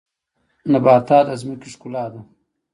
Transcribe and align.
نباتات 0.71 1.25
د 1.27 1.29
ځمکې 1.41 1.67
ښکلا 1.73 2.05
ده 2.13 2.21